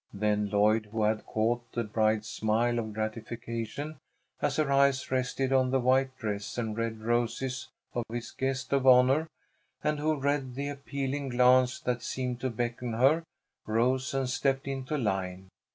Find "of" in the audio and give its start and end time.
2.79-2.91, 7.93-8.05, 8.73-8.87